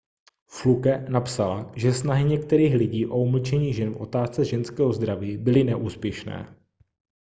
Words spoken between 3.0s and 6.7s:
o umlčení žen v otázce ženského zdraví byly neúspěšné